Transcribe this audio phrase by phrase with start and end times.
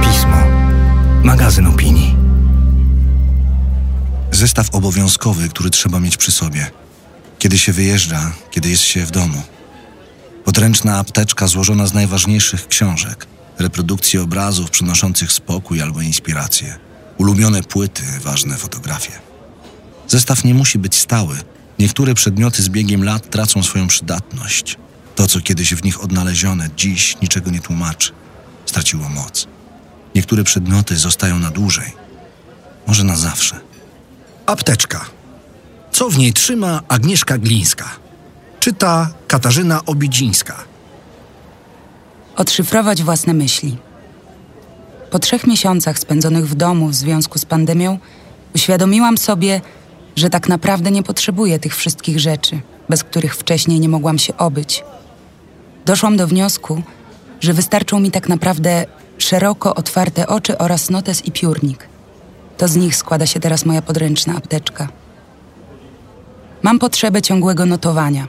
[0.00, 0.36] Pismo.
[1.22, 2.16] Magazyn opinii.
[4.32, 6.70] Zestaw obowiązkowy, który trzeba mieć przy sobie.
[7.38, 9.42] Kiedy się wyjeżdża, kiedy jest się w domu.
[10.44, 13.26] Podręczna apteczka złożona z najważniejszych książek,
[13.58, 16.78] reprodukcji obrazów przynoszących spokój albo inspirację,
[17.18, 19.12] ulubione płyty, ważne fotografie.
[20.08, 21.36] Zestaw nie musi być stały.
[21.78, 24.76] Niektóre przedmioty z biegiem lat tracą swoją przydatność.
[25.16, 28.12] To, co kiedyś w nich odnalezione, dziś niczego nie tłumaczy.
[28.66, 29.46] Straciło moc.
[30.14, 31.92] Niektóre przedmioty zostają na dłużej.
[32.86, 33.60] Może na zawsze.
[34.46, 35.04] Apteczka.
[35.92, 37.90] Co w niej trzyma Agnieszka Glińska?
[38.60, 40.64] Czyta Katarzyna Obidzińska.
[42.36, 43.76] Odszyfrować własne myśli.
[45.10, 47.98] Po trzech miesiącach spędzonych w domu w związku z pandemią,
[48.54, 49.60] uświadomiłam sobie,
[50.16, 54.84] że tak naprawdę nie potrzebuję tych wszystkich rzeczy, bez których wcześniej nie mogłam się obyć.
[55.86, 56.82] Doszłam do wniosku,
[57.40, 58.84] że wystarczą mi tak naprawdę
[59.18, 61.88] szeroko otwarte oczy oraz notes i piórnik.
[62.56, 64.88] To z nich składa się teraz moja podręczna apteczka.
[66.62, 68.28] Mam potrzebę ciągłego notowania.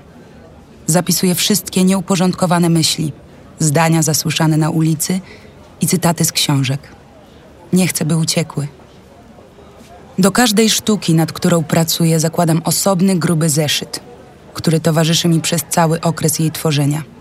[0.85, 3.13] Zapisuję wszystkie nieuporządkowane myśli,
[3.59, 5.19] zdania zasłyszane na ulicy
[5.81, 6.79] i cytaty z książek.
[7.73, 8.67] Nie chcę, by uciekły.
[10.19, 13.99] Do każdej sztuki, nad którą pracuję, zakładam osobny, gruby zeszyt,
[14.53, 17.16] który towarzyszy mi przez cały okres jej tworzenia.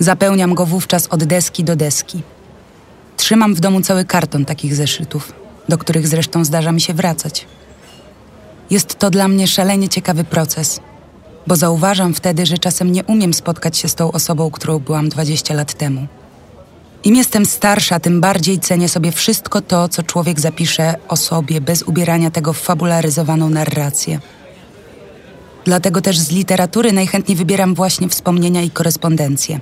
[0.00, 2.22] Zapełniam go wówczas od deski do deski.
[3.16, 5.32] Trzymam w domu cały karton takich zeszytów,
[5.68, 7.46] do których zresztą zdarza mi się wracać.
[8.70, 10.80] Jest to dla mnie szalenie ciekawy proces,
[11.46, 15.54] bo zauważam wtedy, że czasem nie umiem spotkać się z tą osobą, którą byłam 20
[15.54, 16.06] lat temu.
[17.04, 21.82] Im jestem starsza, tym bardziej cenię sobie wszystko to, co człowiek zapisze o sobie, bez
[21.82, 24.20] ubierania tego w fabularyzowaną narrację.
[25.64, 29.60] Dlatego też z literatury najchętniej wybieram właśnie wspomnienia i korespondencje.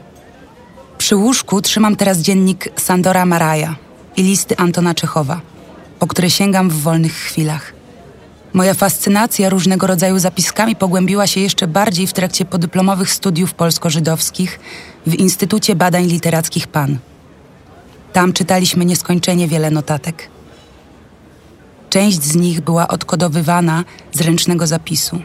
[1.08, 3.76] Przy łóżku trzymam teraz dziennik Sandora Maraja
[4.16, 5.40] i listy Antona Czechowa,
[5.98, 7.72] po które sięgam w wolnych chwilach.
[8.52, 14.60] Moja fascynacja różnego rodzaju zapiskami pogłębiła się jeszcze bardziej w trakcie podyplomowych studiów polsko-żydowskich
[15.06, 16.98] w Instytucie Badań Literackich PAN.
[18.12, 20.28] Tam czytaliśmy nieskończenie wiele notatek.
[21.90, 25.22] Część z nich była odkodowywana z ręcznego zapisu.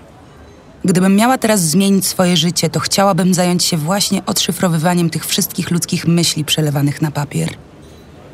[0.86, 6.08] Gdybym miała teraz zmienić swoje życie, to chciałabym zająć się właśnie odszyfrowywaniem tych wszystkich ludzkich
[6.08, 7.50] myśli przelewanych na papier.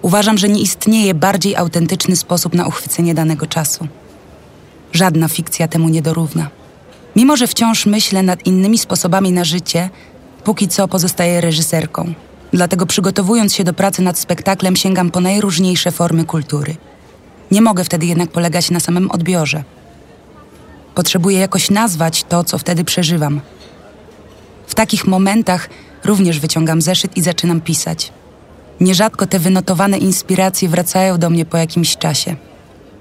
[0.02, 3.88] Uważam, że nie istnieje bardziej autentyczny sposób na uchwycenie danego czasu.
[4.94, 6.50] Żadna fikcja temu nie dorówna.
[7.16, 9.90] Mimo, że wciąż myślę nad innymi sposobami na życie,
[10.44, 12.14] póki co pozostaję reżyserką.
[12.54, 16.76] Dlatego przygotowując się do pracy nad spektaklem, sięgam po najróżniejsze formy kultury.
[17.52, 19.64] Nie mogę wtedy jednak polegać na samym odbiorze.
[20.96, 23.42] Potrzebuję jakoś nazwać to, co wtedy przeżywam.
[24.68, 25.70] W takich momentach
[26.06, 28.12] również wyciągam zeszyt i zaczynam pisać.
[28.80, 32.36] Nierzadko te wynotowane inspiracje wracają do mnie po jakimś czasie.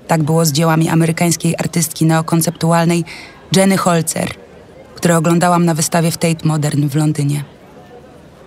[0.06, 3.04] Tak było z dziełami amerykańskiej artystki neokonceptualnej
[3.56, 4.28] Jenny Holzer,
[4.94, 7.44] które oglądałam na wystawie w Tate Modern w Londynie.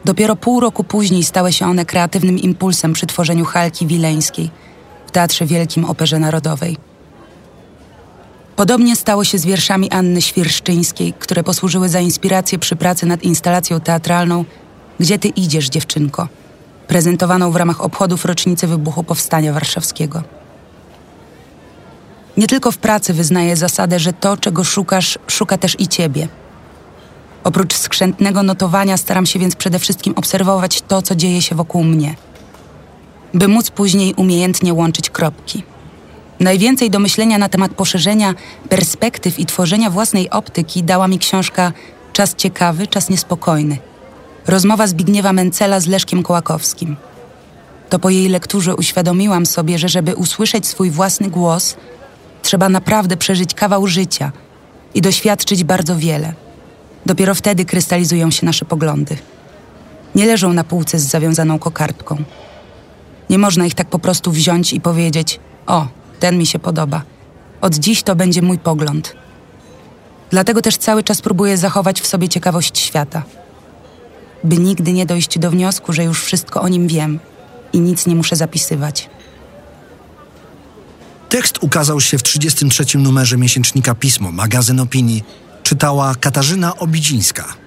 [0.06, 4.50] Dopiero pół roku później stały się one kreatywnym impulsem przy tworzeniu Halki Wileńskiej
[5.08, 6.91] w Teatrze Wielkim Operze Narodowej.
[8.61, 13.79] Podobnie stało się z wierszami Anny Świerszczyńskiej, które posłużyły za inspirację przy pracy nad instalacją
[13.79, 14.45] teatralną
[14.99, 16.27] Gdzie ty idziesz, dziewczynko?
[16.88, 20.23] prezentowaną w ramach obchodów rocznicy wybuchu Powstania Warszawskiego.
[22.38, 26.28] Nie tylko w pracy wyznaję zasadę, że to, czego szukasz, szuka też i ciebie.
[27.43, 32.16] Oprócz skrzętnego notowania staram się więc przede wszystkim obserwować to, co dzieje się wokół mnie,
[33.33, 35.71] by móc później umiejętnie łączyć kropki.
[36.41, 38.35] Najwięcej do myślenia na temat poszerzenia
[38.69, 41.74] perspektyw i tworzenia własnej optyki dała mi książka
[42.13, 43.78] Czas ciekawy, czas niespokojny.
[44.47, 46.96] Rozmowa Zbigniewa Mencela z Leszkiem Kołakowskim.
[47.90, 51.75] To po jej lekturze uświadomiłam sobie, że żeby usłyszeć swój własny głos,
[52.41, 54.31] trzeba naprawdę przeżyć kawał życia
[54.94, 56.34] i doświadczyć bardzo wiele.
[57.06, 59.17] Dopiero wtedy krystalizują się nasze poglądy.
[60.16, 62.17] Nie leżą na półce z zawiązaną kokardką.
[63.29, 65.88] Nie można ich tak po prostu wziąć i powiedzieć: O,
[66.22, 67.02] ten mi się podoba.
[67.62, 69.16] Od dziś to będzie mój pogląd.
[70.29, 73.23] Dlatego też cały czas próbuję zachować w sobie ciekawość świata,
[74.44, 77.20] by nigdy nie dojść do wniosku, że już wszystko o nim wiem
[77.73, 79.09] i nic nie muszę zapisywać.
[81.29, 82.97] Tekst ukazał się w 33.
[82.97, 85.24] numerze miesięcznika Pismo, magazyn opinii.
[85.64, 87.60] Czytała Katarzyna Obidzińska.